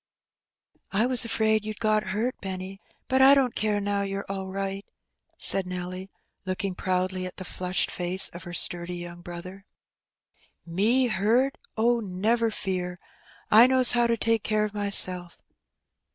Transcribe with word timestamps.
''I 0.91 1.05
was 1.05 1.25
afraid 1.25 1.63
you'd 1.63 1.79
got 1.79 2.05
hurt, 2.05 2.33
Benny; 2.41 2.79
but 3.07 3.21
I 3.21 3.35
don't 3.35 3.53
care 3.53 3.79
now 3.79 4.01
you're 4.01 4.25
all 4.27 4.47
right," 4.47 4.83
said 5.37 5.67
Nelly, 5.67 6.09
looking 6.43 6.73
proudly 6.73 7.27
at 7.27 7.37
the 7.37 7.45
flushed 7.45 7.91
face 7.91 8.27
of 8.29 8.41
her 8.45 8.51
sturdy 8.55 8.95
young 8.95 9.21
brother. 9.21 9.63
B 10.65 10.71
2 10.71 10.71
Heb 10.71 10.75
Benny. 10.75 10.75
"Me 10.75 11.07
hurt? 11.09 11.57
Oh, 11.77 11.99
never 11.99 12.49
fear! 12.49 12.97
I 13.51 13.67
knows 13.67 13.91
how 13.91 14.07
to 14.07 14.17
take 14.17 14.41
care 14.41 14.67
(£ 14.69 14.73
myBelf. 14.73 15.37